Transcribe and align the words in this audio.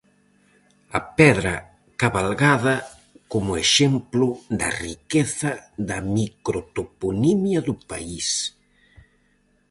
A 0.97 0.99
Pedra 1.17 1.55
Cabalgada 2.01 2.75
como 3.31 3.51
exemplo 3.65 4.27
da 4.59 4.69
riqueza 4.85 5.51
da 5.89 5.99
microtoponimia 6.17 7.59
do 7.67 7.75
país. 7.89 8.27